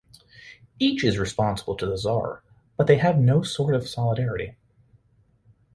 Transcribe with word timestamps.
Each 0.79 1.03
is 1.03 1.19
responsible 1.19 1.75
to 1.75 1.85
the 1.85 1.95
Czar, 1.95 2.41
but 2.75 2.87
they 2.87 2.97
have 2.97 3.19
no 3.19 3.43
sort 3.43 3.75
of 3.75 3.87
solidarity. 3.87 4.55